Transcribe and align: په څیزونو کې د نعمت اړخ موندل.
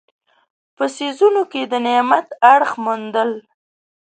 په 0.75 0.83
څیزونو 0.95 1.41
کې 1.51 1.61
د 1.71 1.73
نعمت 1.85 2.27
اړخ 2.53 2.71
موندل. 2.83 3.31